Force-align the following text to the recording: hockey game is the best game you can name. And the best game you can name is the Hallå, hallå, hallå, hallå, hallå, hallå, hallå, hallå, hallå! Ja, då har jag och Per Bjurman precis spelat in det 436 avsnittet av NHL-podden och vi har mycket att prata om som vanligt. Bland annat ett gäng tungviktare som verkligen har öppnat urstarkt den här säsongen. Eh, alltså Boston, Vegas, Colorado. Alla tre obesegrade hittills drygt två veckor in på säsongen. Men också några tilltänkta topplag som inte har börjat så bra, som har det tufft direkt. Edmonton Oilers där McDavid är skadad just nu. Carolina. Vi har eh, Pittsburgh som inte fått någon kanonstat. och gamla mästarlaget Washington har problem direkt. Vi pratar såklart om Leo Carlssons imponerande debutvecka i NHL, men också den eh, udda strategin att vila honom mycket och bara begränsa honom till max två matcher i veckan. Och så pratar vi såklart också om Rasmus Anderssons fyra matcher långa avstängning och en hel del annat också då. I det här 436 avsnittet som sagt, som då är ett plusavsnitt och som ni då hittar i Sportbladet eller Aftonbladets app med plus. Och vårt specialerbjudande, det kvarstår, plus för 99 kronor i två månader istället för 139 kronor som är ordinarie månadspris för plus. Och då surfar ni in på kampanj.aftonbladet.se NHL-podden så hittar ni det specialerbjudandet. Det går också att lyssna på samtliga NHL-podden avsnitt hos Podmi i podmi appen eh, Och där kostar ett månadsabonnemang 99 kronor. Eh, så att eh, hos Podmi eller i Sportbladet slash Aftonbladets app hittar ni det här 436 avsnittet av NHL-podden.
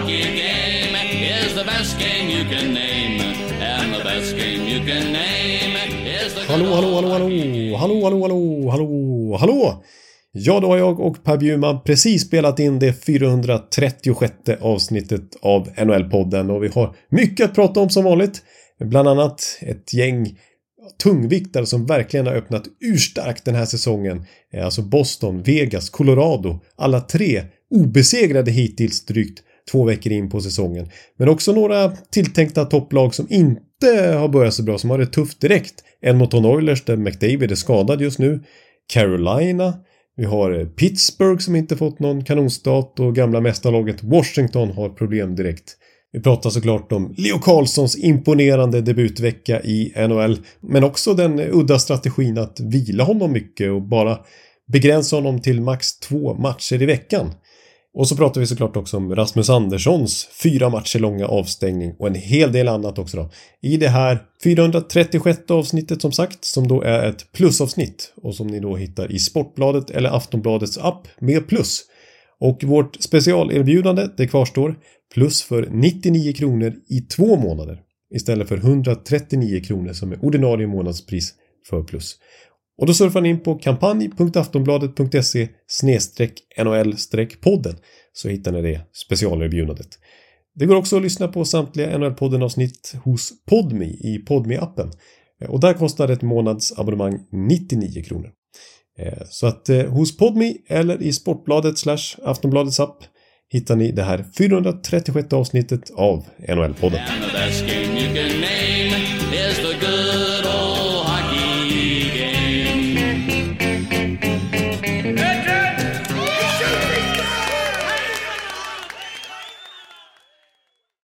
hockey 0.00 0.22
game 0.22 0.96
is 1.44 1.54
the 1.54 1.64
best 1.64 1.98
game 1.98 2.30
you 2.30 2.44
can 2.50 2.74
name. 2.74 3.20
And 3.60 3.94
the 3.94 4.04
best 4.04 4.36
game 4.36 4.62
you 4.68 4.80
can 4.86 5.12
name 5.12 5.76
is 6.06 6.34
the 6.34 6.52
Hallå, 6.52 6.74
hallå, 6.74 6.94
hallå, 6.94 7.08
hallå, 7.08 7.76
hallå, 7.76 8.02
hallå, 8.04 8.20
hallå, 8.22 8.70
hallå, 8.70 9.36
hallå! 9.40 9.84
Ja, 10.32 10.60
då 10.60 10.66
har 10.66 10.78
jag 10.78 11.00
och 11.00 11.24
Per 11.24 11.36
Bjurman 11.36 11.82
precis 11.84 12.22
spelat 12.22 12.58
in 12.58 12.78
det 12.78 12.92
436 12.92 14.34
avsnittet 14.60 15.36
av 15.42 15.68
NHL-podden 15.68 16.50
och 16.50 16.64
vi 16.64 16.68
har 16.68 16.96
mycket 17.08 17.46
att 17.46 17.54
prata 17.54 17.80
om 17.80 17.90
som 17.90 18.04
vanligt. 18.04 18.42
Bland 18.80 19.08
annat 19.08 19.58
ett 19.60 19.94
gäng 19.94 20.38
tungviktare 21.02 21.66
som 21.66 21.86
verkligen 21.86 22.26
har 22.26 22.34
öppnat 22.34 22.64
urstarkt 22.80 23.44
den 23.44 23.54
här 23.54 23.64
säsongen. 23.64 24.24
Eh, 24.52 24.64
alltså 24.64 24.82
Boston, 24.82 25.42
Vegas, 25.42 25.90
Colorado. 25.90 26.60
Alla 26.76 27.00
tre 27.00 27.42
obesegrade 27.70 28.50
hittills 28.50 29.06
drygt 29.06 29.42
två 29.72 29.84
veckor 29.84 30.12
in 30.12 30.30
på 30.30 30.40
säsongen. 30.40 30.90
Men 31.18 31.28
också 31.28 31.52
några 31.52 31.90
tilltänkta 31.90 32.64
topplag 32.64 33.14
som 33.14 33.26
inte 33.30 34.16
har 34.18 34.28
börjat 34.28 34.54
så 34.54 34.62
bra, 34.62 34.78
som 34.78 34.90
har 34.90 34.98
det 34.98 35.06
tufft 35.06 35.40
direkt. 35.40 35.74
Edmonton 36.02 36.46
Oilers 36.46 36.84
där 36.84 36.96
McDavid 36.96 37.50
är 37.50 37.54
skadad 37.54 38.00
just 38.00 38.18
nu. 38.18 38.40
Carolina. 38.92 39.74
Vi 40.16 40.24
har 40.24 40.60
eh, 40.60 40.66
Pittsburgh 40.66 41.38
som 41.38 41.56
inte 41.56 41.76
fått 41.76 41.98
någon 41.98 42.24
kanonstat. 42.24 43.00
och 43.00 43.14
gamla 43.14 43.40
mästarlaget 43.40 44.02
Washington 44.02 44.70
har 44.70 44.88
problem 44.88 45.36
direkt. 45.36 45.76
Vi 46.12 46.20
pratar 46.20 46.50
såklart 46.50 46.92
om 46.92 47.14
Leo 47.16 47.38
Carlssons 47.38 47.98
imponerande 47.98 48.80
debutvecka 48.80 49.62
i 49.62 49.92
NHL, 50.08 50.38
men 50.60 50.84
också 50.84 51.14
den 51.14 51.38
eh, 51.38 51.48
udda 51.52 51.78
strategin 51.78 52.38
att 52.38 52.60
vila 52.60 53.04
honom 53.04 53.32
mycket 53.32 53.70
och 53.70 53.82
bara 53.82 54.18
begränsa 54.72 55.16
honom 55.16 55.40
till 55.40 55.60
max 55.60 55.98
två 55.98 56.34
matcher 56.34 56.82
i 56.82 56.86
veckan. 56.86 57.34
Och 57.94 58.08
så 58.08 58.16
pratar 58.16 58.40
vi 58.40 58.46
såklart 58.46 58.76
också 58.76 58.96
om 58.96 59.14
Rasmus 59.14 59.50
Anderssons 59.50 60.28
fyra 60.42 60.68
matcher 60.68 60.98
långa 60.98 61.26
avstängning 61.26 61.94
och 61.98 62.06
en 62.06 62.14
hel 62.14 62.52
del 62.52 62.68
annat 62.68 62.98
också 62.98 63.16
då. 63.16 63.30
I 63.62 63.76
det 63.76 63.88
här 63.88 64.22
436 64.44 65.50
avsnittet 65.50 66.02
som 66.02 66.12
sagt, 66.12 66.44
som 66.44 66.68
då 66.68 66.82
är 66.82 67.08
ett 67.08 67.32
plusavsnitt 67.32 68.12
och 68.22 68.34
som 68.34 68.46
ni 68.46 68.60
då 68.60 68.76
hittar 68.76 69.12
i 69.12 69.18
Sportbladet 69.18 69.90
eller 69.90 70.16
Aftonbladets 70.16 70.78
app 70.78 71.08
med 71.20 71.48
plus. 71.48 71.82
Och 72.40 72.64
vårt 72.64 73.02
specialerbjudande, 73.02 74.08
det 74.16 74.26
kvarstår, 74.26 74.78
plus 75.14 75.42
för 75.42 75.68
99 75.70 76.32
kronor 76.32 76.74
i 76.88 77.00
två 77.00 77.36
månader 77.36 77.80
istället 78.14 78.48
för 78.48 78.56
139 78.56 79.60
kronor 79.64 79.92
som 79.92 80.12
är 80.12 80.24
ordinarie 80.24 80.66
månadspris 80.66 81.34
för 81.68 81.82
plus. 81.82 82.16
Och 82.80 82.86
då 82.86 82.94
surfar 82.94 83.20
ni 83.20 83.28
in 83.28 83.40
på 83.40 83.54
kampanj.aftonbladet.se 83.54 85.48
NHL-podden 86.58 87.76
så 88.12 88.28
hittar 88.28 88.52
ni 88.52 88.62
det 88.62 88.80
specialerbjudandet. 88.92 89.88
Det 90.54 90.66
går 90.66 90.76
också 90.76 90.96
att 90.96 91.02
lyssna 91.02 91.28
på 91.28 91.44
samtliga 91.44 91.98
NHL-podden 91.98 92.44
avsnitt 92.44 92.94
hos 93.04 93.32
Podmi 93.46 93.86
i 93.86 94.18
podmi 94.26 94.56
appen 94.56 94.90
eh, 95.42 95.50
Och 95.50 95.60
där 95.60 95.74
kostar 95.74 96.08
ett 96.08 96.22
månadsabonnemang 96.22 97.18
99 97.48 98.02
kronor. 98.02 98.30
Eh, 98.98 99.22
så 99.30 99.46
att 99.46 99.68
eh, 99.68 99.86
hos 99.86 100.16
Podmi 100.16 100.56
eller 100.68 101.02
i 101.02 101.12
Sportbladet 101.12 101.78
slash 101.78 102.16
Aftonbladets 102.24 102.80
app 102.80 102.98
hittar 103.48 103.76
ni 103.76 103.92
det 103.92 104.02
här 104.02 104.24
436 104.38 105.32
avsnittet 105.32 105.90
av 105.94 106.24
NHL-podden. 106.48 107.00